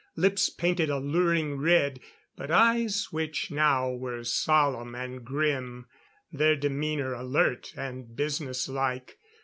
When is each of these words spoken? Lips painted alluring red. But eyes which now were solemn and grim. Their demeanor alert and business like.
Lips 0.15 0.49
painted 0.49 0.89
alluring 0.89 1.59
red. 1.59 1.99
But 2.35 2.49
eyes 2.49 3.09
which 3.11 3.51
now 3.51 3.91
were 3.91 4.23
solemn 4.23 4.95
and 4.95 5.23
grim. 5.23 5.85
Their 6.31 6.55
demeanor 6.55 7.13
alert 7.13 7.71
and 7.77 8.15
business 8.15 8.67
like. 8.67 9.19